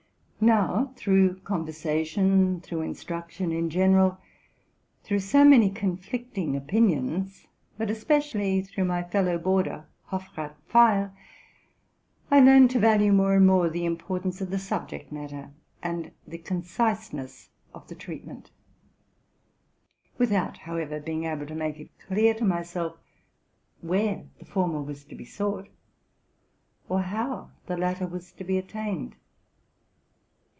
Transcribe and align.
Now, 0.43 0.91
through 0.95 1.39
conversation, 1.41 2.61
through 2.61 2.81
instruction 2.81 3.51
in 3.51 3.69
general, 3.69 4.17
through 5.03 5.19
so 5.19 5.45
many 5.45 5.69
conflicting 5.69 6.55
opinions, 6.55 7.45
but 7.77 7.91
especially 7.91 8.63
through 8.63 8.85
my 8.85 9.03
fellow 9.03 9.37
boarder 9.37 9.85
Hofrath 10.09 10.55
Pfeil, 10.67 11.13
I 12.31 12.39
learned 12.39 12.71
to 12.71 12.79
value 12.79 13.13
more 13.13 13.35
and 13.35 13.45
more 13.45 13.69
the 13.69 13.85
importance 13.85 14.41
of 14.41 14.49
the 14.49 14.57
subject 14.57 15.11
matter 15.11 15.51
and 15.83 16.11
the 16.27 16.39
concise 16.39 17.13
ness 17.13 17.51
of 17.71 17.87
the 17.87 17.93
treatment; 17.93 18.49
without, 20.17 20.57
however, 20.57 20.99
being 20.99 21.25
able 21.25 21.45
to 21.45 21.53
make 21.53 21.79
it 21.79 21.91
clear 21.99 22.33
to 22.33 22.43
myself 22.45 22.95
where 23.81 24.25
the 24.39 24.45
former 24.45 24.81
was 24.81 25.03
to 25.03 25.13
be 25.13 25.23
sought, 25.23 25.67
or 26.89 27.01
how 27.03 27.51
the 27.67 27.77
latter 27.77 28.07
was 28.07 28.31
to 28.31 28.43
be 28.43 28.57
attained. 28.57 29.15